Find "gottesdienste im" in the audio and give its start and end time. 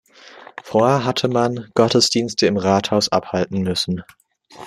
1.75-2.57